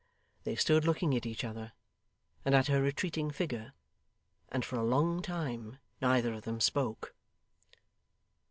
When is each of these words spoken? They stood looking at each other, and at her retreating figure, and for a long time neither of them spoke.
They 0.45 0.55
stood 0.55 0.83
looking 0.85 1.13
at 1.15 1.27
each 1.27 1.43
other, 1.43 1.73
and 2.43 2.55
at 2.55 2.65
her 2.65 2.81
retreating 2.81 3.29
figure, 3.29 3.73
and 4.49 4.65
for 4.65 4.77
a 4.77 4.83
long 4.83 5.21
time 5.21 5.77
neither 6.01 6.33
of 6.33 6.41
them 6.41 6.59
spoke. 6.59 7.13